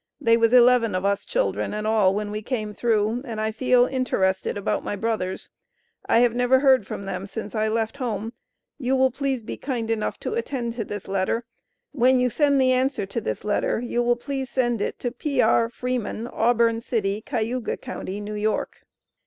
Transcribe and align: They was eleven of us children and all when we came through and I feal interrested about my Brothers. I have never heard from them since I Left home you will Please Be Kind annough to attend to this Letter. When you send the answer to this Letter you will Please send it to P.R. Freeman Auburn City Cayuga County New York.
They 0.19 0.35
was 0.35 0.51
eleven 0.51 0.95
of 0.95 1.05
us 1.05 1.25
children 1.25 1.75
and 1.75 1.85
all 1.85 2.15
when 2.15 2.31
we 2.31 2.41
came 2.41 2.73
through 2.73 3.21
and 3.23 3.39
I 3.39 3.51
feal 3.51 3.85
interrested 3.85 4.57
about 4.57 4.83
my 4.83 4.95
Brothers. 4.95 5.51
I 6.09 6.21
have 6.21 6.33
never 6.33 6.61
heard 6.61 6.87
from 6.87 7.05
them 7.05 7.27
since 7.27 7.53
I 7.53 7.67
Left 7.67 7.97
home 7.97 8.33
you 8.79 8.95
will 8.95 9.11
Please 9.11 9.43
Be 9.43 9.57
Kind 9.57 9.89
annough 9.91 10.17
to 10.21 10.33
attend 10.33 10.73
to 10.73 10.83
this 10.85 11.07
Letter. 11.07 11.45
When 11.91 12.19
you 12.19 12.31
send 12.31 12.59
the 12.59 12.71
answer 12.71 13.05
to 13.05 13.21
this 13.21 13.43
Letter 13.43 13.79
you 13.79 14.01
will 14.01 14.15
Please 14.15 14.49
send 14.49 14.81
it 14.81 14.97
to 15.01 15.11
P.R. 15.11 15.69
Freeman 15.69 16.25
Auburn 16.25 16.81
City 16.81 17.21
Cayuga 17.23 17.77
County 17.77 18.19
New 18.19 18.33
York. 18.33 18.79